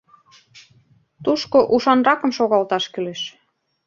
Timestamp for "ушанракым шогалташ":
1.75-2.85